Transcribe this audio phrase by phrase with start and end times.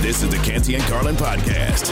[0.00, 1.88] This is the Canty and Carlin podcast.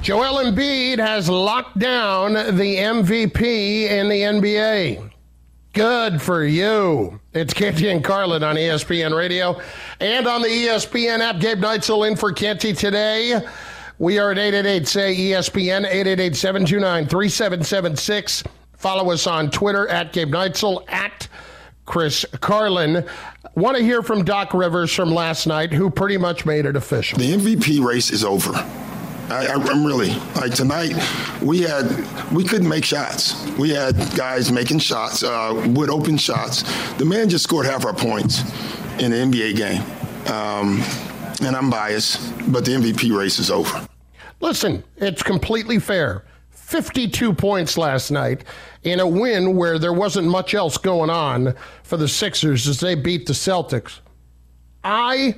[0.00, 3.42] Joel Embiid has locked down the MVP
[3.90, 5.10] in the NBA.
[5.74, 7.20] Good for you.
[7.34, 9.60] It's Canty and Carlin on ESPN Radio
[10.00, 11.40] and on the ESPN app.
[11.40, 13.38] Gabe Neitzel in for Canty today.
[13.98, 18.44] We are at 888 say ESPN 888 729 3776.
[18.78, 21.28] Follow us on Twitter at Gabe Neitzel at
[21.86, 23.06] Chris Carlin.
[23.54, 27.18] Want to hear from Doc Rivers from last night, who pretty much made it official.
[27.18, 28.52] The MVP race is over.
[29.28, 30.94] I, am really like tonight.
[31.42, 31.86] We had
[32.32, 33.44] we couldn't make shots.
[33.52, 36.62] We had guys making shots, uh, wood open shots.
[36.94, 38.42] The man just scored half our points
[39.00, 39.82] in the NBA game,
[40.32, 40.80] um,
[41.42, 42.20] and I'm biased,
[42.52, 43.88] but the MVP race is over.
[44.40, 46.25] Listen, it's completely fair.
[46.66, 48.42] 52 points last night
[48.82, 52.96] in a win where there wasn't much else going on for the Sixers as they
[52.96, 54.00] beat the Celtics.
[54.82, 55.36] I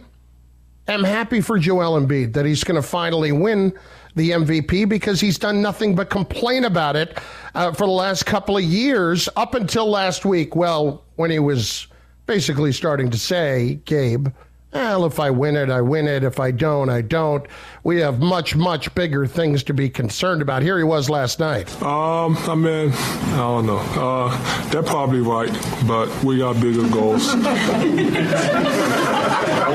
[0.88, 3.78] am happy for Joel Embiid that he's going to finally win
[4.16, 7.18] the MVP because he's done nothing but complain about it
[7.54, 10.56] uh, for the last couple of years up until last week.
[10.56, 11.88] Well, when he was
[12.24, 14.28] basically starting to say, Gabe,
[14.72, 16.24] well, if I win it, I win it.
[16.24, 17.46] If I don't, I don't.
[17.84, 20.62] We have much, much bigger things to be concerned about.
[20.62, 21.70] Here he was last night.
[21.82, 23.78] Um, I mean, I don't know.
[23.78, 25.50] Uh, they're probably right,
[25.86, 27.28] but we got bigger goals.
[27.34, 27.38] are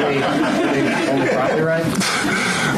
[0.08, 0.20] we,
[1.30, 1.86] probably right?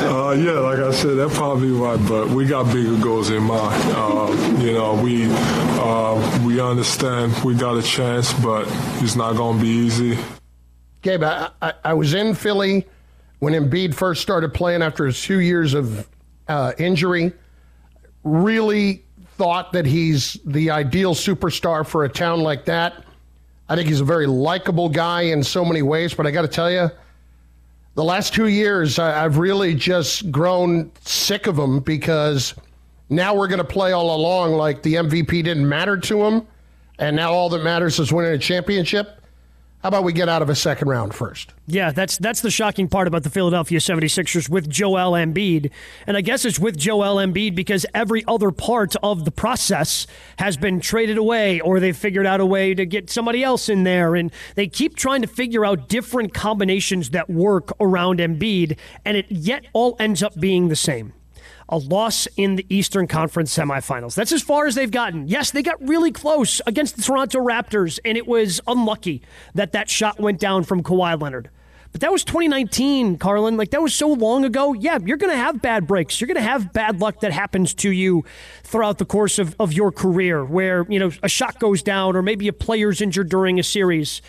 [0.05, 3.81] Uh, yeah, like I said, they're probably right, but we got bigger goals in mind.
[3.95, 8.67] Uh, you know, we uh, we understand we got a chance, but
[9.01, 10.17] it's not going to be easy.
[11.05, 12.87] Gabe, I, I, I, was in Philly
[13.37, 16.09] when Embiid first started playing after his two years of
[16.47, 17.31] uh, injury.
[18.23, 19.03] Really
[19.37, 23.03] thought that he's the ideal superstar for a town like that.
[23.69, 26.47] I think he's a very likable guy in so many ways, but I got to
[26.47, 26.89] tell you,
[27.93, 32.55] the last two years, I, I've really just grown sick of him because
[33.09, 36.47] now we're going to play all along like the MVP didn't matter to him,
[36.97, 39.21] and now all that matters is winning a championship.
[39.85, 41.53] How about we get out of a second round first?
[41.67, 45.69] Yeah, that's that's the shocking part about the Philadelphia 76ers with Joel Embiid.
[46.07, 50.07] And I guess it's with Joel Embiid because every other part of the process
[50.39, 53.83] has been traded away or they've figured out a way to get somebody else in
[53.83, 59.17] there and they keep trying to figure out different combinations that work around Embiid and
[59.17, 61.13] it yet all ends up being the same
[61.69, 64.15] a loss in the Eastern Conference semifinals.
[64.15, 65.27] That's as far as they've gotten.
[65.27, 69.23] Yes, they got really close against the Toronto Raptors, and it was unlucky
[69.55, 71.49] that that shot went down from Kawhi Leonard.
[71.91, 73.55] But that was 2019, Carlin.
[73.55, 74.73] Like, that was so long ago.
[74.73, 76.19] Yeah, you're going to have bad breaks.
[76.19, 78.25] You're going to have bad luck that happens to you
[78.63, 82.21] throughout the course of, of your career where, you know, a shot goes down or
[82.21, 84.21] maybe a player's injured during a series.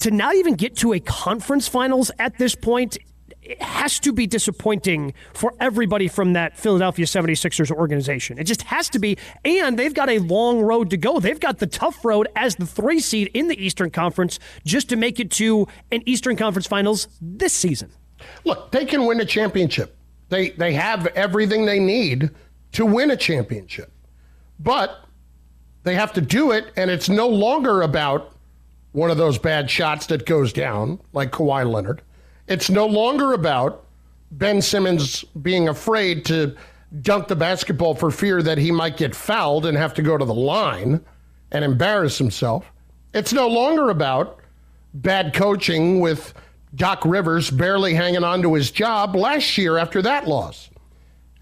[0.00, 2.98] To not even get to a conference finals at this point
[3.44, 8.38] it has to be disappointing for everybody from that Philadelphia 76ers organization.
[8.38, 9.18] It just has to be.
[9.44, 11.20] And they've got a long road to go.
[11.20, 14.96] They've got the tough road as the three seed in the Eastern Conference just to
[14.96, 17.90] make it to an Eastern Conference finals this season.
[18.44, 19.96] Look, they can win a championship.
[20.30, 22.30] They, they have everything they need
[22.72, 23.92] to win a championship.
[24.58, 25.04] But
[25.82, 28.32] they have to do it, and it's no longer about
[28.92, 32.00] one of those bad shots that goes down, like Kawhi Leonard.
[32.46, 33.84] It's no longer about
[34.32, 36.56] Ben Simmons being afraid to
[37.00, 40.24] dunk the basketball for fear that he might get fouled and have to go to
[40.24, 41.00] the line
[41.52, 42.70] and embarrass himself.
[43.14, 44.40] It's no longer about
[44.94, 46.34] bad coaching with
[46.74, 50.70] Doc Rivers barely hanging on to his job last year after that loss.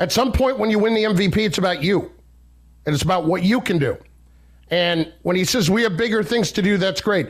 [0.01, 2.11] At some point, when you win the MVP, it's about you,
[2.87, 3.97] and it's about what you can do.
[4.71, 7.29] And when he says we have bigger things to do, that's great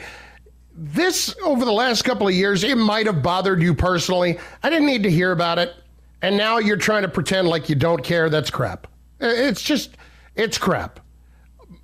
[0.74, 4.38] this over the last couple of years, it might have bothered you personally.
[4.62, 5.74] I didn't need to hear about it.
[6.22, 8.30] And now you're trying to pretend like you don't care.
[8.30, 8.86] That's crap.
[9.20, 9.96] It's just,
[10.34, 11.00] it's crap.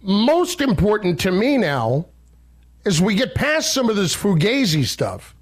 [0.01, 2.07] Most important to me now
[2.85, 5.35] is we get past some of this Fugazi stuff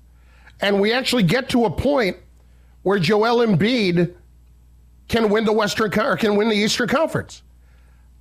[0.61, 2.17] and we actually get to a point
[2.83, 4.15] where Joel Embiid
[5.09, 7.43] can win the Western or can win the Eastern Conference.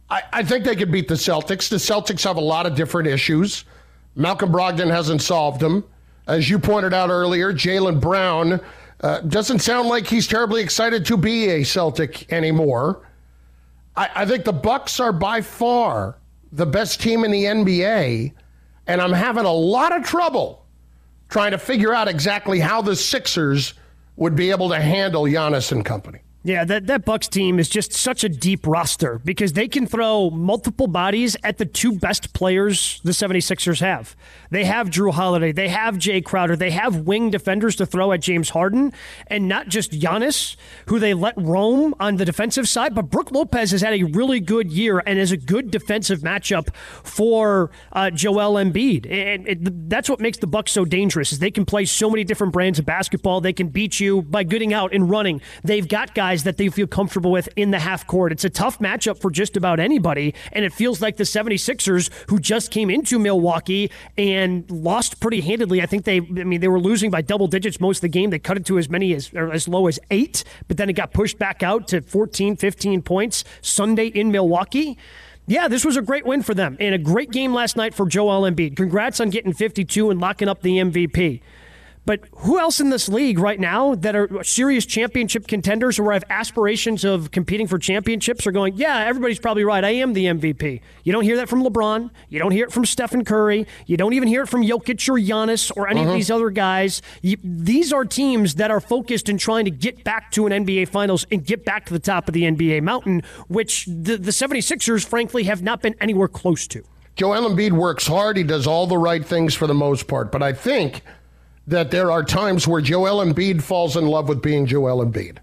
[0.09, 1.69] I, I think they could beat the Celtics.
[1.69, 3.65] The Celtics have a lot of different issues.
[4.15, 5.83] Malcolm Brogdon hasn't solved them.
[6.27, 8.59] As you pointed out earlier, Jaylen Brown
[9.01, 13.07] uh, doesn't sound like he's terribly excited to be a Celtic anymore.
[13.95, 16.17] I, I think the Bucks are by far
[16.51, 18.33] the best team in the NBA,
[18.87, 20.65] and I'm having a lot of trouble
[21.29, 23.73] trying to figure out exactly how the Sixers
[24.15, 26.19] would be able to handle Giannis and company.
[26.45, 30.29] Yeah, that, that Bucks team is just such a deep roster because they can throw
[30.29, 34.15] multiple bodies at the two best players the 76ers have.
[34.51, 38.21] They have Jrue Holiday, they have Jae Crowder, they have wing defenders to throw at
[38.21, 38.93] James Harden,
[39.25, 40.55] and not just Giannis,
[40.85, 44.39] who they let roam on the defensive side, but Brook Lopez has had a really
[44.39, 49.11] good year and is a good defensive matchup for uh, Joel Embiid.
[49.11, 52.23] And it, that's what makes the Bucks so dangerous is they can play so many
[52.23, 53.41] different brands of basketball.
[53.41, 55.41] They can beat you by getting out and running.
[55.63, 58.31] They've got guys guys that they feel comfortable with in the half court.
[58.33, 62.39] It's a tough matchup for just about anybody, and it feels like the 76ers, who
[62.39, 65.81] just came into Milwaukee and lost pretty handedly.
[65.81, 68.31] I think they, I mean, they were losing by double digits most of the game.
[68.31, 71.13] They cut it to as many as, as low as eight, but then it got
[71.13, 74.97] pushed back out to 14, 15 points Sunday in Milwaukee.
[75.47, 78.07] Yeah, this was a great win for them and a great game last night for
[78.07, 78.75] Joel Embiid.
[78.75, 81.41] Congrats on getting 52 and locking up the MVP.
[82.05, 86.23] But who else in this league right now that are serious championship contenders or have
[86.29, 89.83] aspirations of competing for championships are going, yeah, everybody's probably right.
[89.83, 90.81] I am the MVP.
[91.03, 92.11] You don't hear that from LeBron.
[92.29, 93.65] You don't hear it from Stephen Curry.
[93.87, 96.09] You don't even hear it from Jokic or Giannis or any uh-huh.
[96.11, 97.01] of these other guys.
[97.23, 100.89] You, these are teams that are focused in trying to get back to an NBA
[100.89, 105.05] Finals and get back to the top of the NBA mountain, which the, the 76ers,
[105.05, 106.83] frankly, have not been anywhere close to.
[107.15, 108.37] Joel Embiid works hard.
[108.37, 110.31] He does all the right things for the most part.
[110.31, 111.01] But I think–
[111.67, 115.37] that there are times where Joel Embiid falls in love with being Joel Embiid.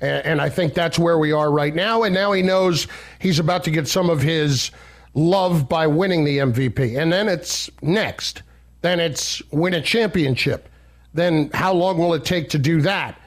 [0.00, 2.02] And, and I think that's where we are right now.
[2.02, 2.88] And now he knows
[3.20, 4.70] he's about to get some of his
[5.14, 7.00] love by winning the MVP.
[7.00, 8.42] And then it's next.
[8.80, 10.68] Then it's win a championship.
[11.14, 13.18] Then how long will it take to do that?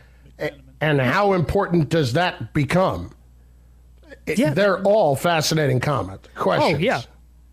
[0.81, 3.11] And how important does that become?
[4.27, 4.53] Yeah.
[4.53, 6.75] They're all fascinating comments, questions.
[6.75, 7.01] Oh, yeah.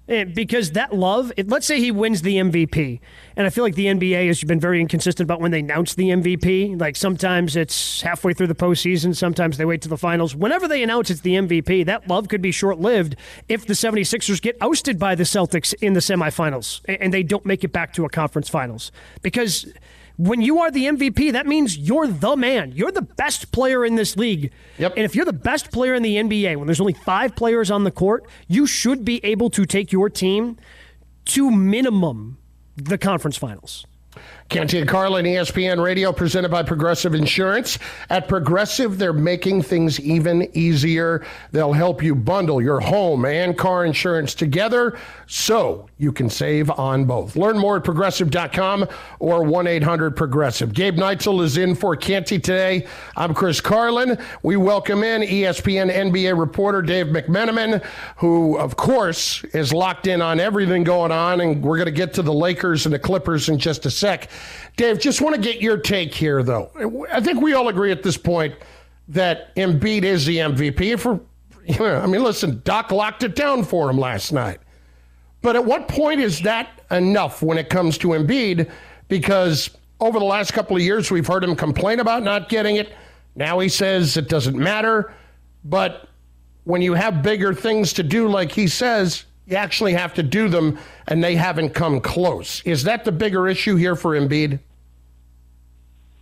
[0.09, 3.01] And because that love, let's say he wins the MVP,
[3.37, 6.09] and I feel like the NBA has been very inconsistent about when they announce the
[6.09, 6.81] MVP.
[6.81, 10.35] Like sometimes it's halfway through the postseason, sometimes they wait to the finals.
[10.35, 13.15] Whenever they announce it's the MVP, that love could be short lived
[13.49, 17.63] if the 76ers get ousted by the Celtics in the semifinals and they don't make
[17.63, 18.91] it back to a conference finals.
[19.23, 19.73] Because
[20.17, 22.73] when you are the MVP, that means you're the man.
[22.73, 24.53] You're the best player in this league.
[24.79, 24.95] Yep.
[24.97, 27.85] And if you're the best player in the NBA, when there's only five players on
[27.85, 30.59] the court, you should be able to take your team
[31.27, 32.39] to minimum
[32.77, 33.87] the conference finals.
[34.53, 37.79] Canty and Carlin, ESPN Radio, presented by Progressive Insurance.
[38.11, 41.25] At Progressive, they're making things even easier.
[41.53, 47.07] They'll help you bundle your home and car insurance together so you can save on
[47.07, 47.35] both.
[47.35, 48.87] Learn more at progressive.com
[49.21, 50.75] or 1 800 Progressive.
[50.75, 52.87] Gabe Neitzel is in for Canty today.
[53.17, 54.19] I'm Chris Carlin.
[54.43, 57.83] We welcome in ESPN NBA reporter Dave McMenamin,
[58.17, 61.41] who, of course, is locked in on everything going on.
[61.41, 64.29] And we're going to get to the Lakers and the Clippers in just a sec.
[64.77, 66.71] Dave, just want to get your take here, though.
[67.13, 68.55] I think we all agree at this point
[69.09, 70.99] that Embiid is the MVP.
[70.99, 71.21] For,
[71.81, 74.59] I mean, listen, Doc locked it down for him last night.
[75.43, 78.71] But at what point is that enough when it comes to Embiid?
[79.09, 82.93] Because over the last couple of years, we've heard him complain about not getting it.
[83.35, 85.13] Now he says it doesn't matter.
[85.65, 86.09] But
[86.65, 90.49] when you have bigger things to do, like he says, you actually have to do
[90.49, 92.63] them, and they haven't come close.
[92.65, 94.61] Is that the bigger issue here for Embiid?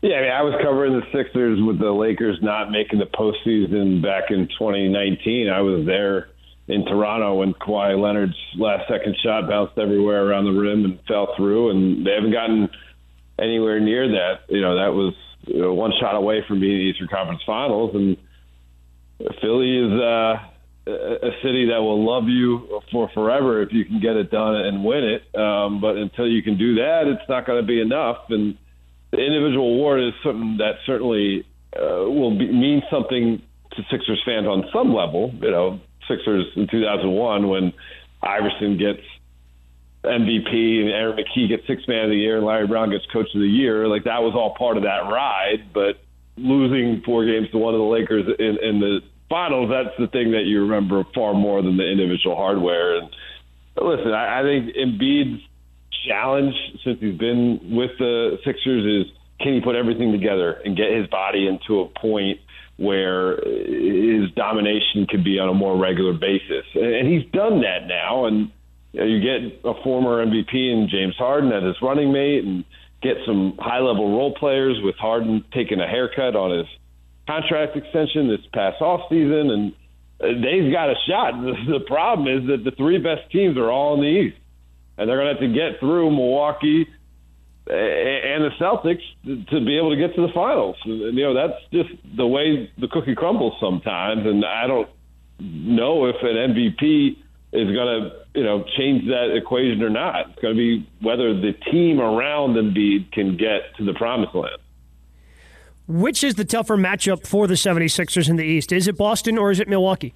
[0.02, 4.02] Yeah, I mean, I was covering the Sixers with the Lakers not making the postseason
[4.02, 5.50] back in 2019.
[5.50, 6.30] I was there
[6.68, 11.34] in Toronto when Kawhi Leonard's last second shot bounced everywhere around the rim and fell
[11.36, 12.70] through, and they haven't gotten
[13.38, 14.40] anywhere near that.
[14.48, 15.12] You know, that was
[15.46, 18.16] you know, one shot away from being the Eastern Conference Finals, and
[19.42, 20.00] Philly is.
[20.00, 20.49] uh
[20.90, 24.84] a city that will love you for forever if you can get it done and
[24.84, 25.38] win it.
[25.38, 28.18] Um, but until you can do that, it's not going to be enough.
[28.28, 28.56] And
[29.10, 33.42] the individual award is something that certainly uh, will be, mean something
[33.72, 35.32] to Sixers fans on some level.
[35.40, 37.72] You know, Sixers in 2001 when
[38.22, 39.02] Iverson gets
[40.04, 43.28] MVP and Aaron McKie gets Six Man of the Year and Larry Brown gets Coach
[43.34, 43.86] of the Year.
[43.86, 46.00] Like that was all part of that ride, but
[46.36, 49.00] losing four games to one of the Lakers in, in the
[49.30, 52.98] finals, that's the thing that you remember far more than the individual hardware.
[52.98, 53.08] And
[53.80, 55.40] listen, I, I think Embiid's
[56.06, 60.92] challenge since he's been with the Sixers is can he put everything together and get
[60.92, 62.40] his body into a point
[62.76, 66.64] where his domination could be on a more regular basis.
[66.74, 68.24] And he's done that now.
[68.24, 68.50] And
[68.92, 72.64] you, know, you get a former MVP in James Harden as his running mate, and
[73.02, 76.66] get some high level role players with Harden taking a haircut on his
[77.30, 79.72] contract extension this past off season, and
[80.42, 81.34] they've got a shot.
[81.70, 84.36] The problem is that the three best teams are all in the East,
[84.98, 86.86] and they're going to have to get through Milwaukee
[87.66, 90.76] and the Celtics to be able to get to the finals.
[90.84, 94.88] You know, that's just the way the cookie crumbles sometimes, and I don't
[95.38, 97.16] know if an MVP
[97.52, 100.30] is going to, you know, change that equation or not.
[100.30, 104.58] It's going to be whether the team around Embiid can get to the promised land.
[105.90, 108.70] Which is the tougher matchup for the 76ers in the East?
[108.70, 110.14] Is it Boston or is it Milwaukee?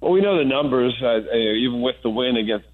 [0.00, 0.94] Well, we know the numbers.
[1.02, 2.66] Even with the win against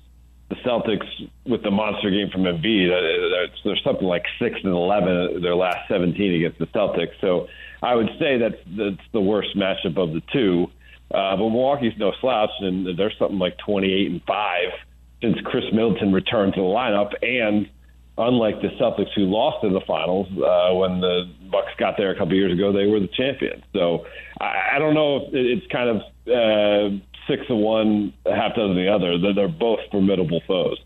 [0.50, 1.06] the Celtics,
[1.46, 5.88] with the monster game from Embiid, uh, there's something like six and eleven their last
[5.88, 7.18] 17 against the Celtics.
[7.23, 7.49] So
[7.82, 10.66] I would say that's that's the worst matchup of the two.
[11.11, 14.68] Uh, but Milwaukee's no slouch, and they're something like 28 and five
[15.23, 17.70] since Khris Middleton returned to the lineup, and
[18.18, 22.18] unlike the Celtics who lost in the finals uh, when the Bucks got there a
[22.18, 23.62] couple years ago, they were the champions.
[23.73, 24.06] So
[24.40, 25.96] I, I don't know if it's kind of
[26.26, 26.96] uh,
[27.28, 29.18] six of one, half dozen the other.
[29.18, 30.78] They're, they're both formidable foes.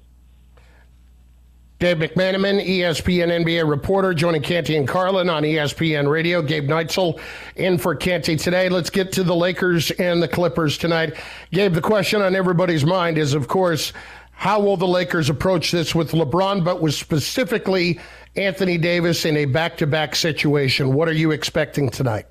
[1.81, 6.43] Dave McMenamin, ESPN NBA reporter, joining Canty and Carlin on ESPN Radio.
[6.43, 7.19] Gabe Neitzel
[7.57, 8.69] in for Canty today.
[8.69, 11.15] Let's get to the Lakers and the Clippers tonight.
[11.53, 13.95] Gabe, the question on everybody's mind is, of course,
[14.41, 18.01] how will the Lakers approach this with LeBron, but with specifically
[18.37, 20.95] Anthony Davis in a back to back situation?
[20.95, 22.25] What are you expecting tonight?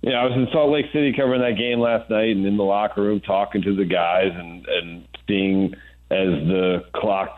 [0.00, 2.62] Yeah, I was in Salt Lake City covering that game last night and in the
[2.62, 5.74] locker room talking to the guys and, and seeing
[6.10, 7.36] as the clock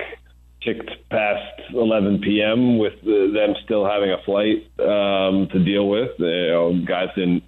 [0.63, 2.79] ticked past 11 p.m.
[2.79, 6.11] with the, them still having a flight um, to deal with.
[6.19, 7.43] You know, guys didn't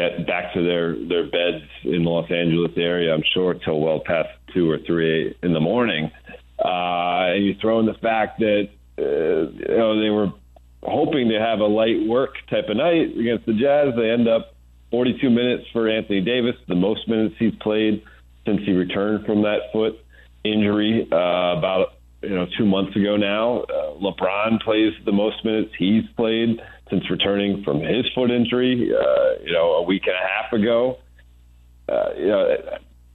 [0.00, 3.12] get back to their their beds in the Los Angeles area.
[3.12, 6.10] I'm sure till well past two or three in the morning.
[6.58, 10.32] Uh, and you throw in the fact that uh, you know they were
[10.82, 13.94] hoping to have a light work type of night against the Jazz.
[13.96, 14.54] They end up
[14.90, 18.02] 42 minutes for Anthony Davis, the most minutes he's played
[18.46, 19.94] since he returned from that foot
[20.44, 23.60] injury uh, about you know two months ago now.
[23.60, 26.60] Uh, LeBron plays the most minutes he's played
[26.90, 30.98] since returning from his foot injury, uh, you know, a week and a half ago.
[31.88, 32.56] Uh, you know,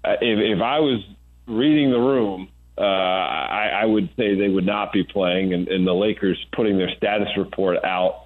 [0.05, 1.03] if, if I was
[1.47, 5.85] reading the room, uh, I, I would say they would not be playing, and, and
[5.85, 8.25] the Lakers putting their status report out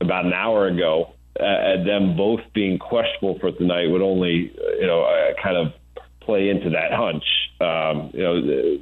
[0.00, 5.04] about an hour ago, uh, them both being questionable for tonight would only, you know,
[5.04, 5.72] uh, kind of
[6.20, 7.24] play into that hunch.
[7.60, 8.78] Um, you know,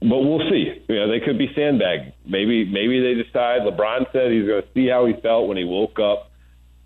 [0.00, 0.84] but we'll see.
[0.88, 2.12] You know, they could be sandbagged.
[2.26, 3.62] Maybe maybe they decide.
[3.62, 6.30] LeBron said he's going to see how he felt when he woke up,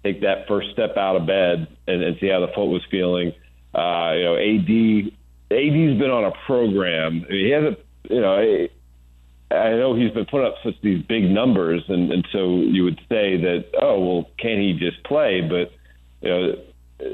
[0.03, 3.33] take that first step out of bed, and, and see how the foot was feeling.
[3.75, 5.13] Uh, you know, AD
[5.51, 7.25] AD's been on a program.
[7.29, 7.79] I mean, he hasn't.
[8.11, 12.27] You know, I, I know he's been putting up such these big numbers, and and
[12.33, 15.41] so you would say that oh well, can he just play?
[15.41, 15.73] But
[16.21, 16.55] you know
[17.01, 17.05] Uh,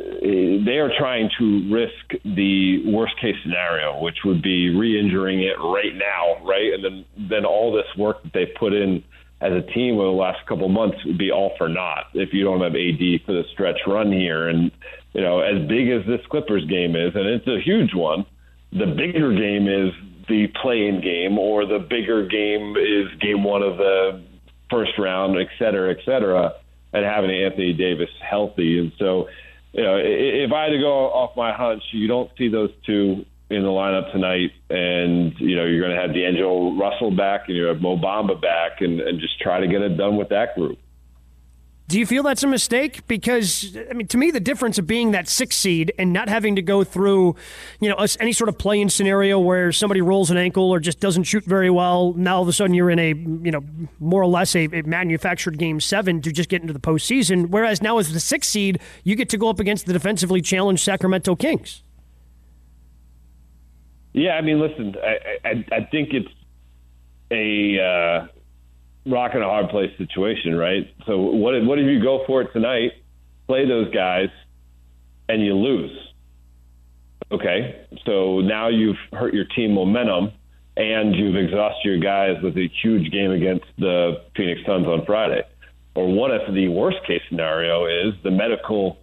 [0.66, 5.94] they are trying to risk the worst case scenario, which would be re-injuring it right
[5.94, 6.74] now, right?
[6.74, 9.02] And then then all this work that they've put in
[9.40, 12.34] as a team over the last couple of months would be all for naught if
[12.34, 14.48] you don't have AD for the stretch run here.
[14.48, 14.70] And
[15.14, 18.26] you know, as big as this Clippers game is, and it's a huge one,
[18.72, 19.92] the bigger game is
[20.28, 24.22] the play-in game, or the bigger game is game one of the
[24.70, 26.52] first round, et cetera, et cetera,
[26.92, 28.78] and having Anthony Davis healthy.
[28.78, 29.26] And so
[29.72, 33.24] you know, if I had to go off my hunch, you don't see those two
[33.50, 37.56] in the lineup tonight, and you know you're going to have D'Angelo Russell back, and
[37.56, 40.54] you have Mo Bamba back, and, and just try to get it done with that
[40.54, 40.78] group.
[41.90, 43.04] Do you feel that's a mistake?
[43.08, 46.54] Because I mean, to me, the difference of being that six seed and not having
[46.54, 47.34] to go through,
[47.80, 51.24] you know, any sort of play-in scenario where somebody rolls an ankle or just doesn't
[51.24, 52.12] shoot very well.
[52.12, 53.64] Now all of a sudden you're in a, you know,
[53.98, 57.48] more or less a, a manufactured game seven to just get into the postseason.
[57.48, 60.84] Whereas now as the six seed, you get to go up against the defensively challenged
[60.84, 61.82] Sacramento Kings.
[64.12, 66.30] Yeah, I mean, listen, I, I, I think it's
[67.32, 67.80] a.
[67.80, 68.28] Uh,
[69.10, 70.86] rock and a hard place situation, right?
[71.06, 72.92] So what if, what if you go for it tonight,
[73.46, 74.28] play those guys,
[75.28, 75.96] and you lose?
[77.32, 80.32] Okay, so now you've hurt your team momentum,
[80.76, 85.42] and you've exhausted your guys with a huge game against the Phoenix Suns on Friday.
[85.94, 88.98] Or what if the worst case scenario is the medical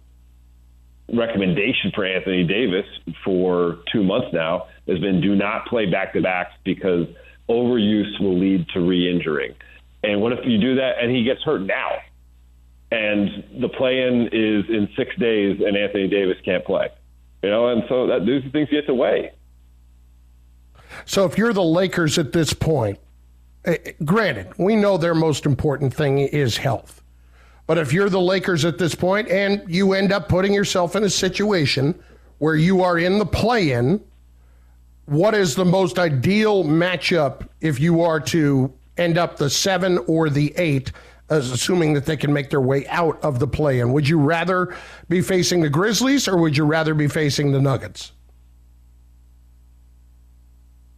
[1.12, 2.86] recommendation for Anthony Davis
[3.24, 7.06] for two months now has been do not play back to backs because
[7.48, 9.54] overuse will lead to re injuring.
[10.02, 11.98] And what if you do that and he gets hurt now?
[12.90, 16.88] And the play in is in six days and Anthony Davis can't play.
[17.42, 19.32] You know, and so that these things to weigh.
[21.04, 22.98] So if you're the Lakers at this point,
[23.64, 27.02] eh, granted, we know their most important thing is health.
[27.66, 31.04] But if you're the Lakers at this point and you end up putting yourself in
[31.04, 31.94] a situation
[32.38, 34.02] where you are in the play in,
[35.04, 40.30] what is the most ideal matchup if you are to end up the seven or
[40.30, 40.92] the eight,
[41.30, 43.92] as assuming that they can make their way out of the play in?
[43.92, 44.74] Would you rather
[45.08, 48.12] be facing the Grizzlies or would you rather be facing the Nuggets?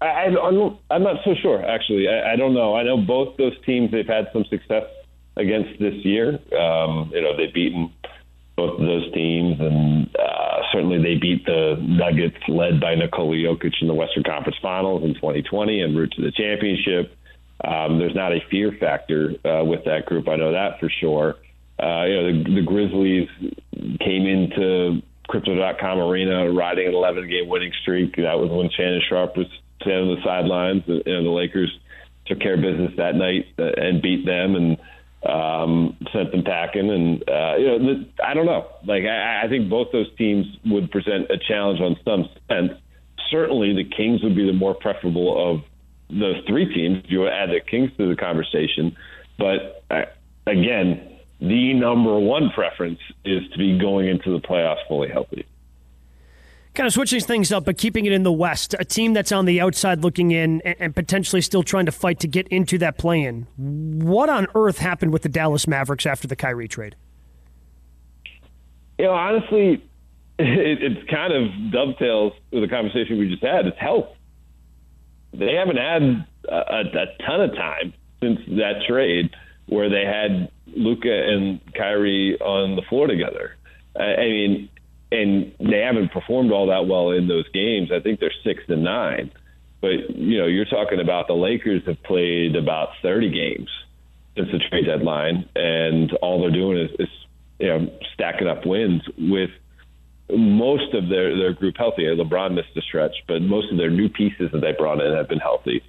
[0.01, 2.09] I, I'm, I'm not so sure, actually.
[2.09, 2.75] I, I don't know.
[2.75, 4.85] I know both those teams, they've had some success
[5.37, 6.39] against this year.
[6.59, 7.93] Um, you know, they've beaten
[8.57, 13.75] both of those teams, and uh, certainly they beat the Nuggets, led by Nikola Jokic
[13.81, 17.17] in the Western Conference Finals in 2020, and route to the championship.
[17.63, 20.29] Um, there's not a fear factor uh, with that group.
[20.29, 21.37] I know that for sure.
[21.79, 23.29] Uh, you know, the, the Grizzlies
[24.01, 28.17] came into Crypto.com Arena riding an 11 game winning streak.
[28.17, 29.47] That was when Shannon Sharpe was
[29.81, 30.83] standing on the sidelines.
[30.87, 31.71] And, and the Lakers
[32.27, 34.77] took care of business that night uh, and beat them and
[35.25, 36.91] um, sent them packing.
[36.91, 38.69] And, uh, you know, the, I don't know.
[38.87, 42.73] Like, I, I think both those teams would present a challenge on some sense.
[43.31, 45.63] Certainly, the Kings would be the more preferable of
[46.13, 47.05] those three teams.
[47.05, 48.97] If you add the Kings to the conversation,
[49.39, 50.03] but uh,
[50.47, 55.47] again, the number one preference is to be going into the playoffs fully healthy.
[56.75, 59.45] Kind of switching things up, but keeping it in the West, a team that's on
[59.45, 63.23] the outside looking in and, potentially still trying to fight to get into that play
[63.23, 63.47] in.
[63.57, 66.95] What on earth happened with the Dallas Mavericks after the Kyrie trade?
[68.99, 69.83] You know, honestly,
[70.39, 73.67] it, it kind of dovetails with the conversation we just had.
[73.67, 74.07] It's health
[75.33, 79.31] they haven't had a, a ton of time since that trade
[79.67, 83.57] where they had Luka and Kyrie on the floor together.
[83.97, 84.69] I mean,
[85.13, 87.91] and they haven't performed all that well in those games.
[87.93, 89.33] I think they're six and nine.
[89.81, 93.69] But you know, you're talking about the Lakers have played about 30 games
[94.37, 97.09] since the trade deadline, and all they're doing is, is
[97.59, 99.51] you know stacking up wins with
[100.37, 102.03] most of their, their group healthy.
[102.05, 105.29] LeBron missed a stretch, but most of their new pieces that they brought in have
[105.29, 105.83] been healthy.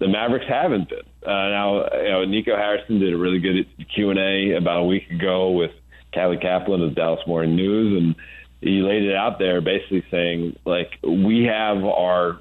[0.00, 1.06] The Mavericks haven't been.
[1.24, 4.84] Uh, now, you know, Nico Harrison did a really good Q and A about a
[4.84, 5.70] week ago with
[6.12, 8.14] Callie Caplan of Dallas Morning News, and
[8.60, 12.40] he laid it out there, basically saying like we have our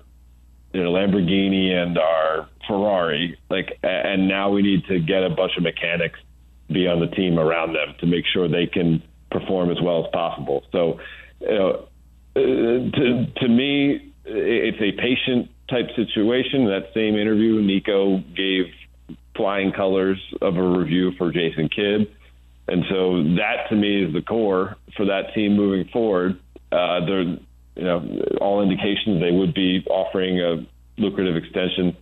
[0.74, 5.52] you know, Lamborghini and our Ferrari, like, and now we need to get a bunch
[5.58, 6.20] of mechanics
[6.72, 10.12] be on the team around them to make sure they can perform as well as
[10.12, 10.64] possible.
[10.72, 11.00] So
[11.44, 11.88] you know,
[12.36, 16.66] uh, to to me, it's a patient type situation.
[16.66, 18.66] That same interview, Nico gave
[19.36, 22.08] flying colors of a review for Jason Kidd,
[22.68, 26.40] and so that to me is the core for that team moving forward.
[26.72, 30.66] Uh, they're you know all indications they would be offering a
[30.98, 31.96] lucrative extension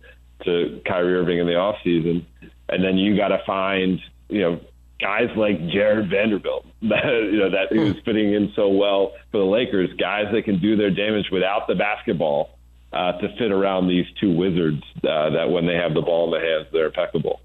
[0.44, 2.26] to Kyrie Irving in the off season,
[2.68, 4.60] and then you got to find you know
[5.02, 7.78] guys like Jarred Vanderbilt, that, you know, that hmm.
[7.78, 11.66] is fitting in so well for the Lakers, guys that can do their damage without
[11.66, 12.58] the basketball
[12.92, 16.40] uh, to fit around these two wizards uh, that when they have the ball in
[16.40, 17.40] their hands, they're impeccable.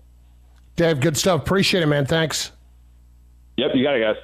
[0.76, 1.42] Dave, good stuff.
[1.42, 2.06] Appreciate it, man.
[2.06, 2.52] Thanks.
[3.58, 4.16] Yep, you got it, guys.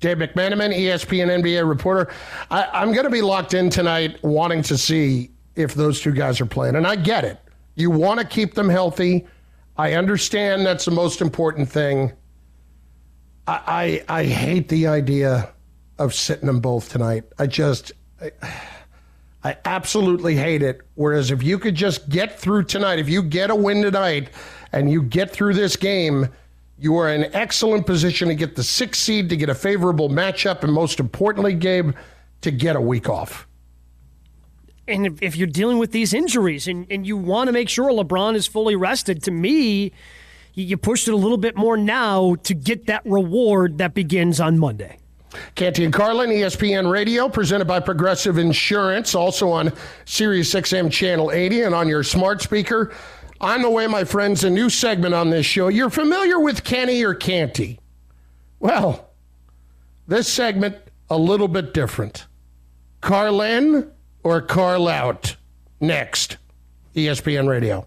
[0.00, 2.12] Dave McMenamin, ESPN NBA reporter.
[2.50, 6.40] I, am going to be locked in tonight wanting to see if those two guys
[6.40, 6.74] are playing.
[6.74, 7.38] And I get it.
[7.74, 9.26] You want to keep them healthy.
[9.76, 12.12] I understand that's the most important thing.
[13.50, 15.50] I, I, I hate the idea
[15.98, 17.24] of sitting them both tonight.
[17.36, 18.30] I just, I,
[19.42, 20.82] I absolutely hate it.
[20.94, 24.30] Whereas if you could just get through tonight, if you get a win tonight
[24.70, 26.28] and you get through this game,
[26.78, 30.62] you are in excellent position to get the sixth seed, to get a favorable matchup,
[30.62, 31.92] and most importantly, Gabe,
[32.42, 33.48] to get a week off.
[34.86, 37.90] And if, if you're dealing with these injuries and, and you want to make sure
[37.90, 39.92] LeBron is fully rested, to me,
[40.54, 44.58] you pushed it a little bit more now to get that reward that begins on
[44.58, 44.98] Monday.
[45.54, 49.72] Canty and Carlin, ESPN Radio, presented by Progressive Insurance, also on
[50.04, 52.92] Sirius XM Channel 80 and on your smart speaker.
[53.40, 55.68] On the way, my friends, a new segment on this show.
[55.68, 57.80] You're familiar with Kenny or Canty?
[58.58, 59.10] Well,
[60.06, 60.76] this segment,
[61.08, 62.26] a little bit different.
[63.00, 63.90] Carlin
[64.22, 65.36] or Carl out?
[65.80, 66.36] Next,
[66.94, 67.86] ESPN Radio.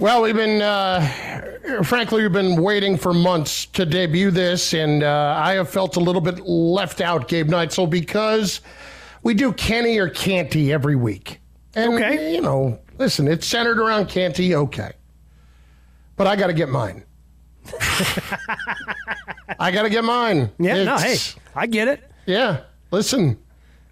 [0.00, 5.40] Well, we've been, uh, frankly, we've been waiting for months to debut this, and uh,
[5.40, 8.60] I have felt a little bit left out, Gabe Neitzel, because
[9.22, 11.40] we do Kenny or Canty every week.
[11.76, 12.34] And, Okay.
[12.34, 14.92] you know, listen, it's centered around Canty, okay.
[16.16, 17.04] But I got to get mine.
[19.58, 20.50] I got to get mine.
[20.58, 21.16] Yeah, no, hey,
[21.54, 22.10] I get it.
[22.26, 23.38] yeah, listen,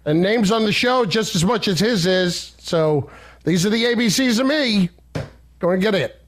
[0.05, 2.55] and names on the show just as much as his is.
[2.59, 3.09] So
[3.45, 4.89] these are the ABCs of me.
[5.63, 6.19] Going to get it.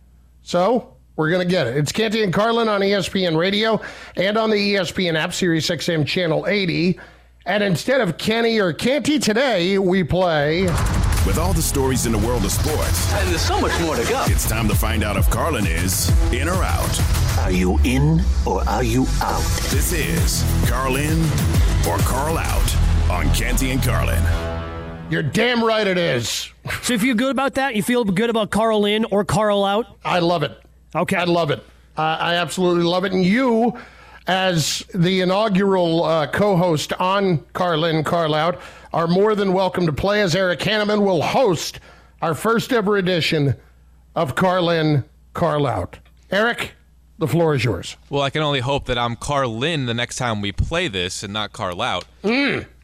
[0.43, 1.75] So we're going to get it.
[1.75, 3.81] It's Canty and Carlin on ESPN Radio
[4.15, 6.97] and on the ESPN app, Sirius XM Channel 80.
[7.45, 10.61] And instead of Kenny or Canty today, we play.
[11.27, 14.03] With all the stories in the world of sports, And there's so much more to
[14.07, 14.23] go.
[14.27, 17.01] it's time to find out if Carlin is in or out.
[17.39, 19.43] Are you in or are you out?
[19.69, 21.21] This is Carlin
[21.85, 24.23] or Carl out on Canty and Carlin.
[25.09, 26.49] You're damn right it is.
[26.81, 27.75] So if you're good about that?
[27.75, 29.85] You feel good about Carl in or Carl out?
[30.03, 30.59] I love it.
[30.95, 31.15] Okay.
[31.15, 31.63] I love it.
[31.95, 33.13] I I absolutely love it.
[33.13, 33.77] And you,
[34.25, 38.59] as the inaugural uh, co host on Carl in, Carl out,
[38.93, 41.79] are more than welcome to play as Eric Hanneman will host
[42.23, 43.55] our first ever edition
[44.15, 45.99] of Carl in, Carl out.
[46.31, 46.71] Eric,
[47.19, 47.95] the floor is yours.
[48.09, 51.31] Well, I can only hope that I'm Carlin the next time we play this and
[51.31, 52.05] not Carl out.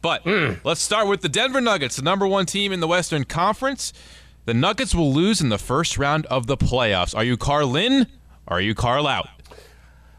[0.02, 0.26] But
[0.64, 3.92] let's start with the Denver Nuggets, the number one team in the Western Conference.
[4.44, 7.16] The Nuggets will lose in the first round of the playoffs.
[7.16, 8.08] Are you Carlin
[8.48, 9.28] or are you Carl out?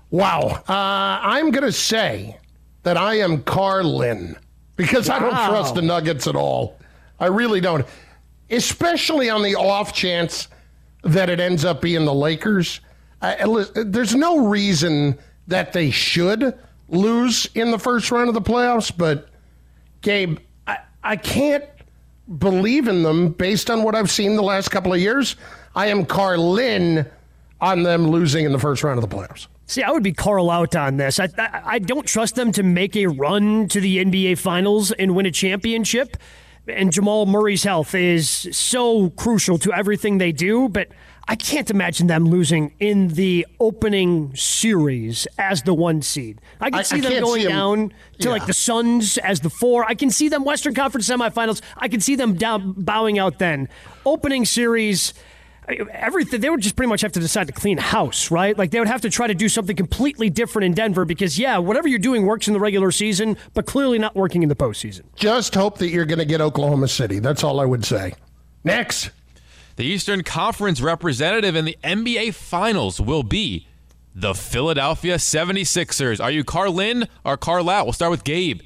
[0.09, 0.63] Wow.
[0.67, 2.37] Uh, I'm going to say
[2.83, 4.37] that I am Carl Carlin
[4.75, 6.79] because I don't trust the Nuggets at all.
[7.19, 7.85] I really don't.
[8.49, 10.47] Especially on the off chance
[11.03, 12.79] that it ends up being the Lakers.
[13.21, 15.17] I, there's no reason
[15.47, 19.29] that they should lose in the first round of the playoffs, but
[20.03, 20.37] Gabe,
[20.67, 21.65] I, I can't
[22.37, 25.35] believe in them based on what I've seen the last couple of years.
[25.75, 27.07] I am Carlin
[27.59, 29.47] on them losing in the first round of the playoffs.
[29.65, 31.19] See, I would be Carl out on this.
[31.19, 35.15] I, I I don't trust them to make a run to the NBA Finals and
[35.15, 36.17] win a championship.
[36.67, 40.89] And Jamal Murray's health is so crucial to everything they do, but
[41.27, 46.39] I can't imagine them losing in the opening series as the one seed.
[46.59, 49.17] I can I- see I them can't going see 'em- down to like the Suns
[49.19, 49.85] as the four.
[49.87, 51.61] I can see them Western Conference semifinals.
[51.77, 53.69] I can see them down bowing out then.
[54.05, 55.13] Opening series
[55.93, 58.57] everything they would just pretty much have to decide to clean house, right?
[58.57, 61.57] Like they would have to try to do something completely different in Denver because yeah,
[61.57, 65.03] whatever you're doing works in the regular season, but clearly not working in the postseason.
[65.15, 67.19] Just hope that you're going to get Oklahoma City.
[67.19, 68.13] That's all I would say.
[68.65, 69.11] Next.
[69.75, 73.65] The Eastern Conference representative in the NBA Finals will be
[74.13, 76.23] the Philadelphia 76ers.
[76.23, 77.87] Are you Carlin or Carl out?
[77.87, 78.61] We'll start with Gabe.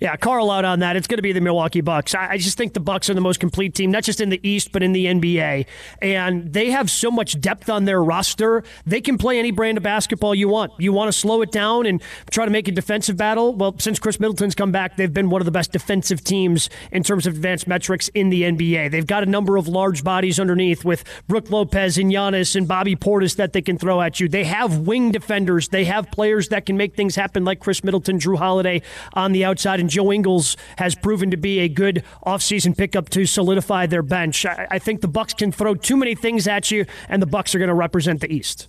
[0.00, 0.96] Yeah, Carl out on that.
[0.96, 2.14] It's going to be the Milwaukee Bucks.
[2.14, 4.72] I just think the Bucks are the most complete team, not just in the East,
[4.72, 5.66] but in the NBA.
[6.00, 8.64] And they have so much depth on their roster.
[8.86, 10.72] They can play any brand of basketball you want.
[10.78, 13.54] You want to slow it down and try to make a defensive battle?
[13.54, 17.02] Well, since Khris Middleton's come back, they've been one of the best defensive teams in
[17.02, 18.90] terms of advanced metrics in the NBA.
[18.90, 22.96] They've got a number of large bodies underneath with Brook Lopez and Giannis and Bobby
[22.96, 24.30] Portis that they can throw at you.
[24.30, 25.68] They have wing defenders.
[25.68, 28.80] They have players that can make things happen like Khris Middleton, Jrue Holiday
[29.12, 33.26] on the outside, and Joe Ingles has proven to be a good offseason pickup to
[33.26, 34.46] solidify their bench.
[34.46, 37.54] I, I think the Bucks can throw too many things at you, and the Bucks
[37.54, 38.68] are going to represent the East.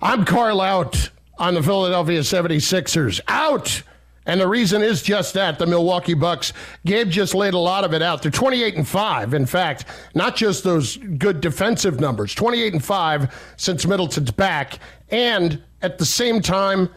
[0.00, 3.20] I'm Carl out on the Philadelphia 76ers.
[3.28, 3.82] Out
[4.26, 6.52] And the reason is just that the Milwaukee Bucks.
[6.86, 8.22] Gabe just laid a lot of it out.
[8.22, 9.34] They're 28 and 5.
[9.34, 14.78] In fact, not just those good defensive numbers, 28 and 5 since Middleton's back.
[15.10, 16.88] And at the same time,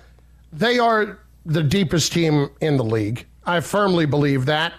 [0.54, 3.26] they are the deepest team in the league.
[3.46, 4.74] I firmly believe that.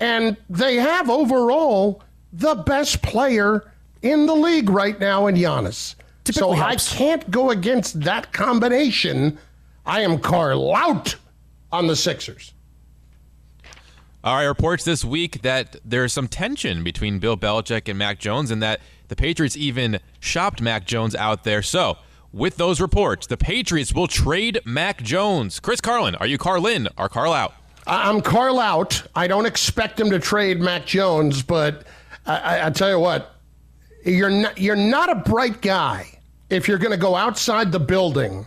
[0.00, 3.70] And they have overall the best player
[4.02, 5.94] in the league right now in Giannis.
[6.24, 6.92] Typically so helps.
[6.92, 9.38] I can't go against that combination.
[9.86, 11.16] I am Carl out
[11.70, 12.52] on the Sixers.
[14.24, 18.52] All right, reports this week that there's some tension between Bill Belichick and Mac Jones,
[18.52, 21.60] and that the Patriots even shopped Mac Jones out there.
[21.60, 21.98] So,
[22.32, 25.58] with those reports, the Patriots will trade Mac Jones.
[25.58, 27.54] Chris Carlin, are you Carlin or Carl out?
[27.86, 29.02] I'm Carl out.
[29.14, 31.84] I don't expect him to trade Mac Jones, but
[32.26, 33.36] I, I, I tell you what,
[34.04, 36.18] you're not, you're not a bright guy
[36.50, 38.46] if you're going to go outside the building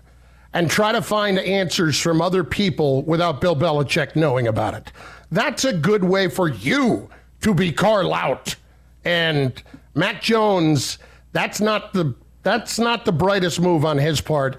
[0.53, 4.91] and try to find answers from other people without Bill Belichick knowing about it.
[5.31, 7.09] That's a good way for you
[7.41, 8.55] to be Carl out.
[9.03, 9.61] And
[9.95, 10.97] Mac Jones,
[11.33, 14.57] that's not the that's not the brightest move on his part.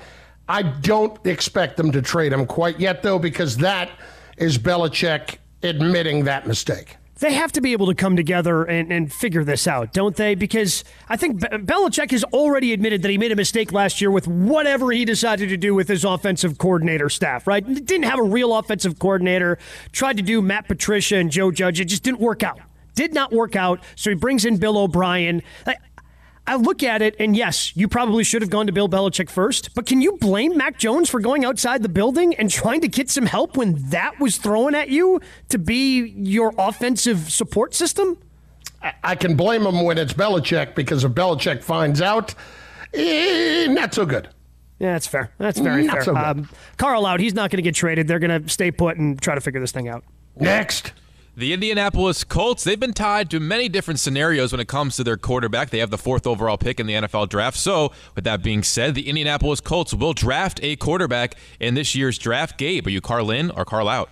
[0.48, 3.90] I don't expect them to trade him quite yet, though, because that
[4.36, 6.96] is Belichick admitting that mistake.
[7.18, 10.34] They have to be able to come together and, and figure this out, don't they?
[10.34, 14.10] Because I think Be- Belichick has already admitted that he made a mistake last year
[14.10, 17.64] with whatever he decided to do with his offensive coordinator staff, right?
[17.66, 19.56] Didn't have a real offensive coordinator,
[19.92, 21.80] tried to do Matt Patricia and Joe Judge.
[21.80, 22.60] It just didn't work out.
[22.94, 23.80] Did not work out.
[23.94, 25.42] So he brings in Bill O'Brien.
[26.48, 29.74] I look at it, and yes, you probably should have gone to Bill Belichick first,
[29.74, 33.10] but can you blame Mac Jones for going outside the building and trying to get
[33.10, 38.18] some help when that was thrown at you to be your offensive support system?
[39.02, 42.34] I- can blame him when it's Belichick because if Belichick finds out,
[42.94, 44.28] eh, not so good.
[44.78, 45.32] Yeah, that's fair.
[45.38, 46.04] That's very Not fair.
[46.04, 47.18] so um, Carl out.
[47.18, 48.06] He's not going to get traded.
[48.06, 50.04] They're going to stay put and try to figure this thing out.
[50.38, 50.92] Next.
[51.38, 55.18] The Indianapolis Colts, they've been tied to many different scenarios when it comes to their
[55.18, 55.68] quarterback.
[55.68, 57.58] They have the fourth overall pick in the NFL draft.
[57.58, 62.16] So, with that being said, the Indianapolis Colts will draft a quarterback in this year's
[62.16, 62.56] draft.
[62.56, 64.08] Gabe, are you Carl in or Carl out?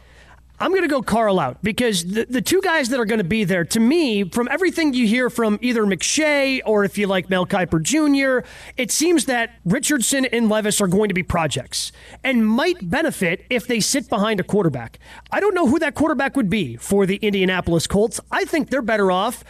[0.60, 3.24] I'm going to go Carl out because the, the two guys that are going to
[3.24, 7.28] be there, to me, from everything you hear from either McShay or if you like
[7.28, 11.90] Mel Kiper Jr., it seems that Richardson and Levis are going to be projects
[12.22, 15.00] and might benefit if they sit behind a quarterback.
[15.32, 18.20] I don't know who that quarterback would be for the Indianapolis Colts.
[18.30, 19.42] I think they're better off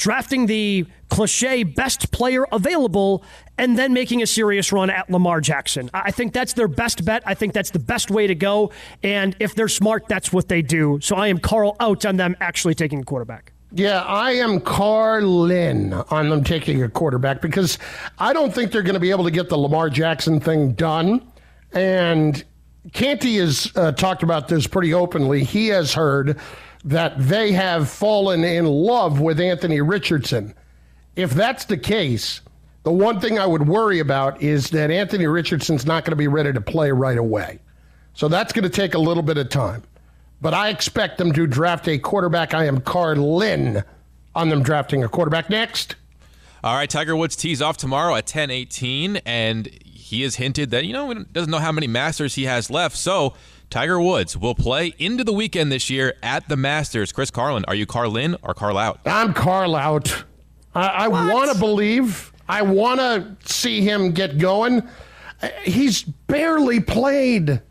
[0.00, 3.22] drafting the cliche best player available
[3.58, 5.90] and then making a serious run at Lamar Jackson.
[5.92, 7.22] I think that's their best bet.
[7.26, 8.72] I think that's the best way to go.
[9.02, 10.98] And if they're smart, that's what they do.
[11.02, 13.52] So I am Carl out on them actually taking a quarterback.
[13.72, 17.78] Yeah, I am Carlin on them taking a quarterback because
[18.18, 21.30] I don't think they're going to be able to get the Lamar Jackson thing done.
[21.72, 22.42] And
[22.94, 25.44] Canty has uh, talked about this pretty openly.
[25.44, 26.38] He has heard
[26.84, 30.54] that they have fallen in love with Anthony Richardson.
[31.16, 32.40] If that's the case,
[32.82, 36.28] the one thing I would worry about is that Anthony Richardson's not going to be
[36.28, 37.58] ready to play right away.
[38.14, 39.82] So that's going to take a little bit of time.
[40.40, 42.54] But I expect them to draft a quarterback.
[42.54, 43.84] I am Carlin
[44.34, 45.96] on them drafting a quarterback next.
[46.64, 50.92] All right, Tiger Woods tees off tomorrow at 10:18, and he has hinted that you
[50.92, 52.96] know he doesn't know how many Masters he has left.
[52.96, 53.34] So
[53.70, 57.12] Tiger Woods will play into the weekend this year at the Masters.
[57.12, 58.98] Chris Carlin, are you Carlin or Carl out?
[59.06, 60.24] I'm Carl out.
[60.74, 62.32] I, I want to believe.
[62.48, 64.82] I want to see him get going.
[65.62, 67.62] He's barely played.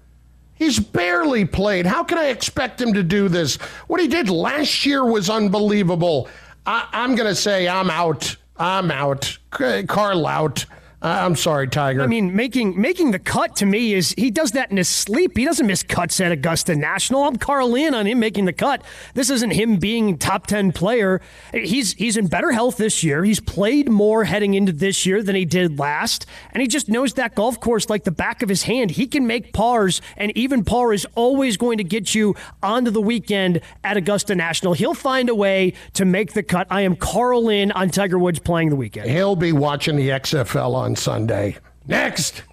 [0.55, 1.85] He's barely played.
[1.85, 3.57] How can I expect him to do this?
[3.87, 6.29] What he did last year was unbelievable.
[6.65, 8.37] I, I'm going to say I'm out.
[8.55, 9.37] I'm out.
[9.57, 10.65] C- Carl out.
[11.01, 12.01] I'm sorry, Tiger.
[12.01, 15.37] I mean, making making the cut to me is he does that in his sleep.
[15.37, 17.23] He doesn't miss cuts at Augusta National.
[17.23, 18.83] I'm Carl in on him making the cut.
[19.13, 21.21] This isn't him being top ten player.
[21.53, 23.23] He's he's in better health this year.
[23.23, 27.13] He's played more heading into this year than he did last, and he just knows
[27.13, 28.91] that golf course like the back of his hand.
[28.91, 33.01] He can make pars, and even par is always going to get you onto the
[33.01, 34.73] weekend at Augusta National.
[34.73, 36.67] He'll find a way to make the cut.
[36.69, 39.09] I am Carl in on Tiger Woods playing the weekend.
[39.09, 41.57] He'll be watching the XFL on Sunday.
[41.87, 42.43] Next.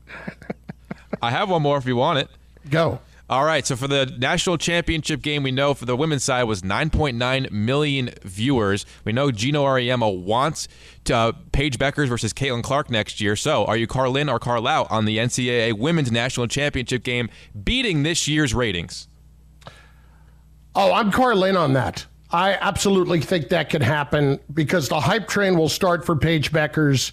[1.22, 2.28] I have one more if you want it.
[2.68, 3.00] Go.
[3.30, 6.62] All right, so for the national championship game, we know for the women's side was
[6.62, 8.84] 9.9 million viewers.
[9.04, 10.66] We know Geno Auriemma wants
[11.04, 13.36] to, uh, Paige Bueckers versus Caitlin Clark next year.
[13.36, 17.28] So, are you Carlin or Carl out on the NCAA women's national championship game,
[17.62, 19.06] beating this year's ratings?
[20.74, 22.06] Oh, I'm Carlin on that.
[22.32, 27.12] I absolutely think that could happen because the hype train will start for Paige Bueckers.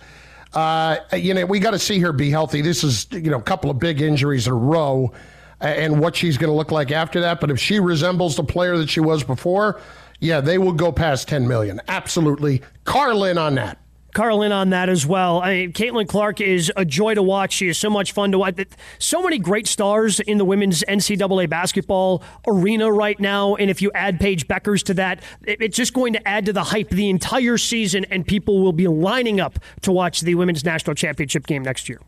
[0.53, 2.61] Uh, you know, we got to see her be healthy.
[2.61, 5.11] This is, you know, a couple of big injuries in a row.
[5.59, 7.39] and what she's going to look like after that.
[7.39, 9.81] But if she resembles the player that she was before,
[10.19, 11.81] yeah, they will go past 10 million.
[11.87, 12.61] Absolutely.
[12.83, 13.79] Carlin on that.
[14.17, 15.41] Carlin on that as well.
[15.41, 17.53] I mean, Caitlin Clark is a joy to watch.
[17.53, 18.59] She is so much fun to watch.
[18.97, 23.53] So many great stars in the women's NCAA basketball arena right now.
[23.53, 26.63] And if you add Paige Bueckers to that, it's just going to add to the
[26.63, 30.95] hype the entire season, and people will be lining up to watch the women's national
[30.95, 32.01] championship game next year.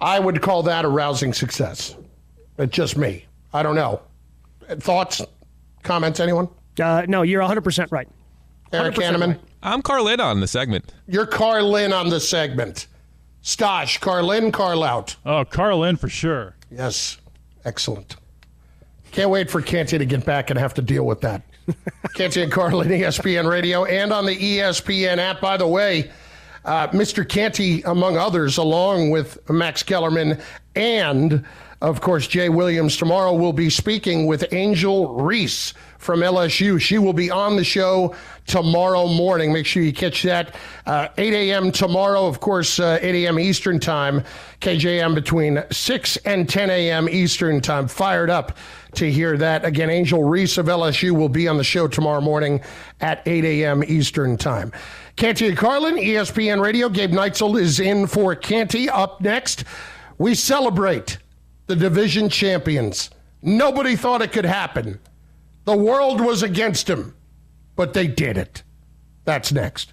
[0.00, 1.94] I would call that a rousing success.
[2.58, 3.26] It's just me.
[3.52, 4.00] I don't know.
[4.68, 5.22] Thoughts,
[5.84, 6.48] comments, anyone?
[6.80, 8.08] Uh, no, you're 100% right.
[8.72, 9.28] 100% Eric Hanneman?
[9.28, 9.40] Right.
[9.62, 10.92] I'm Carlin on the segment.
[11.06, 12.86] You're Carlin on the segment.
[13.42, 15.16] Stosh, Carlin, Carl out.
[15.24, 16.56] Oh, Carlin for sure.
[16.70, 17.18] Yes.
[17.64, 18.16] Excellent.
[19.12, 21.42] Can't wait for Canty to get back and have to deal with that.
[22.14, 25.40] Canty and Carlin, ESPN Radio, and on the ESPN app.
[25.40, 26.10] By the way,
[26.64, 27.28] uh, Mr.
[27.28, 30.40] Canty, among others, along with Max Kellerman
[30.74, 31.44] and,
[31.82, 36.80] of course, Jay Williams, tomorrow will be speaking with Angel Reese from LSU.
[36.80, 38.14] She will be on the show
[38.46, 39.52] tomorrow morning.
[39.52, 40.54] Make sure you catch that.
[40.86, 41.72] Uh, 8 a.m.
[41.72, 43.36] tomorrow, of course, uh, 8 a.m.
[43.40, 44.22] Eastern Time.
[44.60, 47.08] KJM between 6 and 10 a.m.
[47.08, 47.88] Eastern Time.
[47.88, 48.56] Fired up
[48.94, 49.64] to hear that.
[49.64, 52.60] Again, Angel Reese of LSU will be on the show tomorrow morning
[53.00, 53.82] at 8 a.m.
[53.82, 54.70] Eastern Time.
[55.16, 56.88] Canty Carlin, ESPN Radio.
[56.88, 58.88] Gabe Neitzel is in for Canty.
[58.88, 59.64] Up next,
[60.18, 61.18] we celebrate
[61.66, 63.10] the division champions.
[63.42, 65.00] Nobody thought it could happen.
[65.64, 67.14] The world was against him,
[67.76, 68.62] but they did it.
[69.24, 69.92] That's next.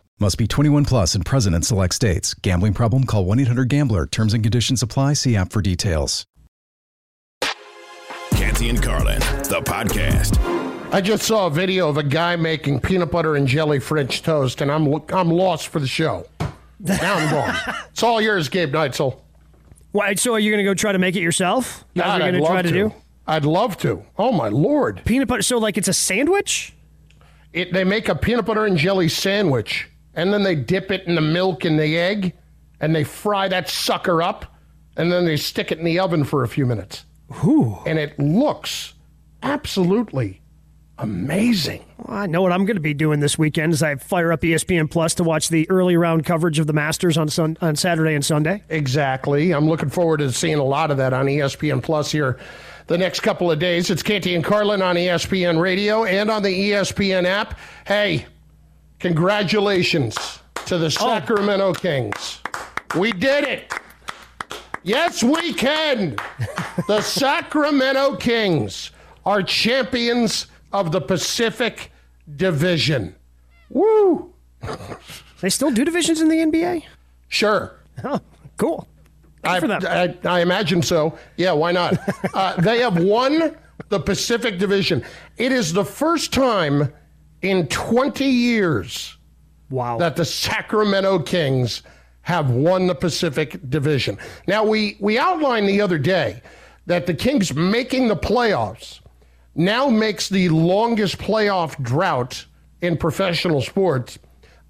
[0.21, 2.35] Must be 21 plus and present in select states.
[2.35, 3.05] Gambling problem?
[3.05, 4.05] Call 1 800 GAMBLER.
[4.05, 5.13] Terms and conditions apply.
[5.13, 6.27] See app for details.
[8.35, 10.37] Canty and Carlin, the podcast.
[10.93, 14.61] I just saw a video of a guy making peanut butter and jelly French toast,
[14.61, 16.27] and I'm I'm lost for the show.
[16.79, 17.75] Now I'm gone.
[17.89, 19.17] it's all yours, Gabe Neitzel.
[19.91, 20.13] Why?
[20.13, 21.83] So are you going to go try to make it yourself?
[21.95, 22.63] God, I'd love to.
[22.63, 22.93] to do?
[23.25, 24.05] I'd love to.
[24.19, 25.01] Oh my lord!
[25.03, 25.41] Peanut butter.
[25.41, 26.75] So like it's a sandwich.
[27.53, 31.15] It, they make a peanut butter and jelly sandwich, and then they dip it in
[31.15, 32.33] the milk and the egg,
[32.79, 34.57] and they fry that sucker up,
[34.97, 37.05] and then they stick it in the oven for a few minutes.
[37.45, 37.79] Ooh.
[37.85, 38.93] And it looks
[39.41, 40.41] absolutely
[40.97, 41.83] amazing.
[41.97, 44.41] Well, I know what I'm going to be doing this weekend as I fire up
[44.41, 48.13] ESPN Plus to watch the early round coverage of the Masters on sun, on Saturday
[48.13, 48.63] and Sunday.
[48.69, 49.53] Exactly.
[49.53, 52.37] I'm looking forward to seeing a lot of that on ESPN Plus here
[52.87, 53.89] the next couple of days.
[53.89, 57.57] It's Canty and Carlin on ESPN Radio and on the ESPN app.
[57.87, 58.25] Hey,
[59.01, 60.89] congratulations to the oh.
[60.89, 61.73] Sacramento oh.
[61.73, 62.39] Kings.
[62.95, 63.73] We did it.
[64.83, 66.15] Yes, we can.
[66.87, 68.91] the Sacramento Kings
[69.25, 71.91] are champions of the Pacific
[72.35, 73.15] Division.
[73.69, 74.33] Woo!
[75.41, 76.83] they still do divisions in the NBA?
[77.27, 77.77] Sure.
[78.03, 78.19] Oh,
[78.57, 78.87] cool.
[79.43, 81.15] I, I, I, imagine so.
[81.37, 81.99] Yeah, why not?
[82.33, 83.55] uh, they have won
[83.89, 85.03] the Pacific Division.
[85.37, 86.91] It is the first time
[87.41, 89.17] in 20 years
[89.69, 89.97] wow.
[89.97, 91.83] that the Sacramento Kings
[92.23, 94.17] have won the Pacific Division.
[94.47, 96.41] Now, we, we outlined the other day
[96.85, 98.99] that the Kings making the playoffs
[99.55, 102.45] now makes the longest playoff drought
[102.81, 104.19] in professional sports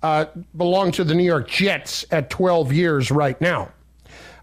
[0.02, 3.72] uh, belong to the New York Jets at 12 years right now.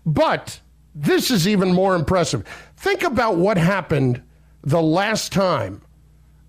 [0.07, 0.61] But
[0.95, 2.45] this is even more impressive.
[2.77, 4.23] Think about what happened
[4.63, 5.83] the last time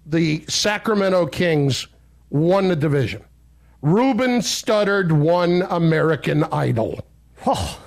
[0.10, 1.88] the Sacramento Kings
[2.30, 3.24] won the division.
[3.82, 7.06] Ruben Studdard won American Idol.
[7.45, 7.82] Oh,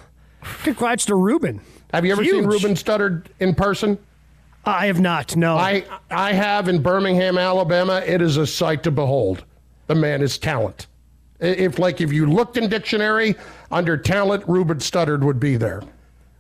[0.62, 1.60] congrats to Ruben.
[1.92, 2.36] Have you ever Huge.
[2.36, 3.98] seen Ruben Studdard in person?
[4.64, 5.36] I have not.
[5.36, 5.56] No.
[5.56, 8.02] I I have in Birmingham, Alabama.
[8.06, 9.44] It is a sight to behold.
[9.88, 10.86] The man is talent.
[11.40, 13.34] If like if you looked in dictionary
[13.70, 15.82] under talent, Ruben Studdard would be there.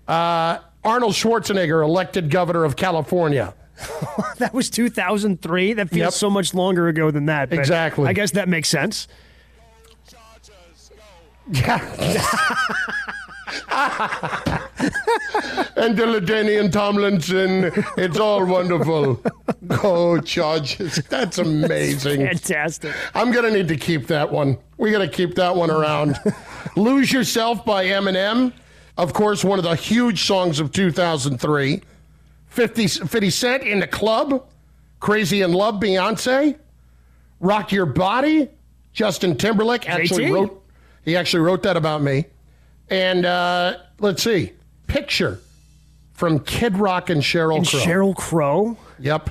[0.06, 3.54] Uh, Arnold Schwarzenegger elected governor of California.
[4.38, 5.72] that was 2003.
[5.74, 6.12] That feels yep.
[6.12, 7.52] so much longer ago than that.
[7.52, 8.08] Exactly.
[8.08, 9.08] I guess that makes sense.
[11.50, 11.78] Yeah.
[15.76, 17.70] and LaDainian Tomlinson.
[17.96, 19.22] It's all wonderful.
[19.66, 20.96] Go Chargers.
[21.08, 22.20] That's amazing.
[22.26, 22.94] Fantastic.
[23.14, 24.58] I'm going to need to keep that one.
[24.78, 26.18] We got to keep that one around.
[26.76, 28.52] Lose Yourself by Eminem.
[28.96, 31.82] Of course, one of the huge songs of 2003.
[32.52, 34.46] 50, 50 Cent in the club.
[35.00, 36.56] Crazy in Love, Beyonce.
[37.40, 38.48] Rock Your Body,
[38.92, 40.62] Justin Timberlake actually wrote.
[41.04, 42.26] He actually wrote that about me.
[42.88, 44.52] And uh, let's see,
[44.86, 45.40] Picture
[46.12, 47.80] from Kid Rock and Sheryl And Crow.
[47.80, 48.76] Sheryl Crow.
[49.00, 49.30] Yep.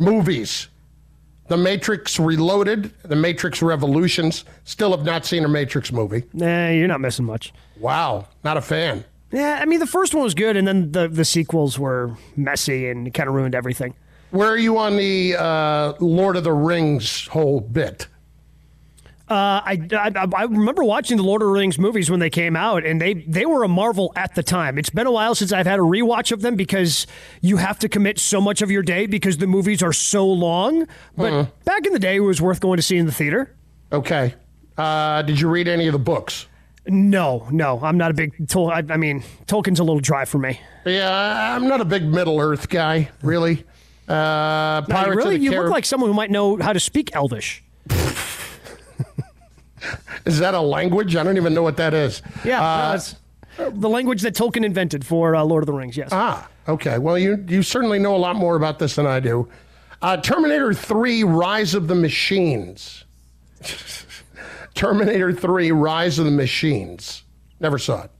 [0.00, 0.68] Movies.
[1.48, 4.44] The Matrix Reloaded, The Matrix Revolutions.
[4.64, 6.24] Still have not seen a Matrix movie.
[6.32, 7.52] Nah, you're not missing much.
[7.78, 9.04] Wow, not a fan.
[9.32, 12.88] Yeah, I mean the first one was good, and then the the sequels were messy
[12.88, 13.94] and kind of ruined everything.
[14.30, 18.06] Where are you on the uh, Lord of the Rings whole bit?
[19.28, 22.54] Uh, I, I I remember watching the Lord of the Rings movies when they came
[22.56, 24.76] out, and they they were a marvel at the time.
[24.78, 27.06] It's been a while since I've had a rewatch of them because
[27.40, 30.86] you have to commit so much of your day because the movies are so long.
[31.16, 31.50] But Mhm.
[31.64, 33.54] back in the day, it was worth going to see in the theater.
[33.90, 34.34] Okay.
[34.76, 36.46] Uh, did you read any of the books?
[36.86, 38.48] No, no, I'm not a big.
[38.48, 40.60] Tol- I, I mean, Tolkien's a little dry for me.
[40.84, 43.64] Yeah, I'm not a big Middle Earth guy, really.
[44.08, 47.62] Uh, Pirates really, you Carib- look like someone who might know how to speak Elvish.
[50.24, 51.16] Is that a language?
[51.16, 52.22] I don't even know what that is.
[52.44, 53.16] Yeah, Uh, it's
[53.58, 55.96] the language that Tolkien invented for uh, Lord of the Rings.
[55.96, 56.10] Yes.
[56.12, 56.98] Ah, okay.
[56.98, 59.48] Well, you you certainly know a lot more about this than I do.
[60.00, 63.04] Uh, Terminator 3 Rise of the Machines.
[64.74, 67.22] Terminator 3 Rise of the Machines.
[67.60, 68.10] Never saw it.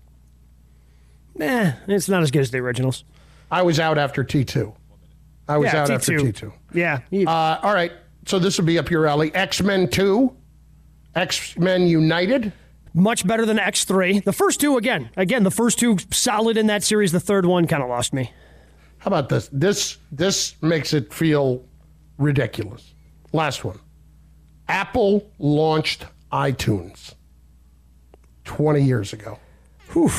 [1.35, 3.05] Nah, it's not as good as the originals.
[3.51, 4.75] I was out after T2.
[5.49, 6.33] I was Yeah, out after T2.
[6.33, 6.53] T2.
[6.75, 7.01] Yeah.
[7.27, 7.93] Uh, all right.
[8.27, 9.35] So this would be up your alley.
[9.35, 10.35] X Men 2,
[11.17, 12.53] X Men United.
[12.95, 14.23] Much better than X3.
[14.23, 17.11] The first two, again, again, the first two solid in that series.
[17.11, 18.31] The third one kind of lost me.
[18.99, 19.49] How about this?
[19.53, 21.65] This this makes it feel
[22.19, 22.95] ridiculous.
[23.33, 23.81] Last one.
[24.69, 27.15] Apple launched iTunes
[28.45, 29.39] 20 years ago.
[29.93, 30.11] Whew.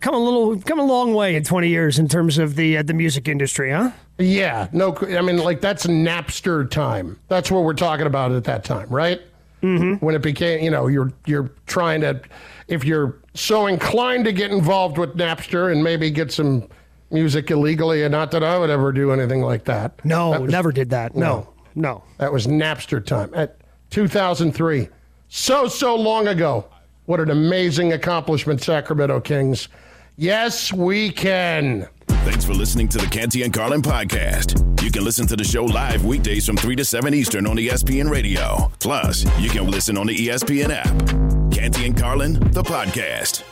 [0.00, 2.82] Come a little, come a long way in 20 years in terms of the uh,
[2.82, 3.90] the music industry, huh?
[4.18, 7.18] Yeah, no, I mean, like that's Napster time.
[7.28, 9.20] That's what we're talking about at that time, right?
[9.62, 10.04] Mm-hmm.
[10.04, 12.20] When it became, you know, you're you're trying to,
[12.68, 16.68] if you're so inclined to get involved with Napster and maybe get some
[17.10, 20.04] music illegally, and not that I would ever do anything like that.
[20.04, 21.16] No, That was- never did that.
[21.16, 22.04] No, no.
[22.18, 23.56] That was Napster time at
[23.94, 24.88] 2003.
[25.28, 26.68] So, so long ago.
[27.06, 29.68] What an amazing accomplishment, Sacramento Kings.
[30.16, 31.88] Yes, we can.
[32.08, 34.82] Thanks for listening to the Canty and Carlin podcast.
[34.82, 38.10] You can listen to the show live weekdays from 3 to 7 Eastern on ESPN
[38.10, 38.72] Radio.
[38.80, 41.52] Plus, you can listen on the ESPN app.
[41.52, 43.44] Canty and Carlin, the podcast.